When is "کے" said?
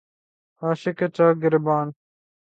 0.99-1.07